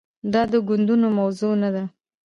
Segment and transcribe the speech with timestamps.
[0.33, 1.83] دا د ګوندونو موضوع نه ده.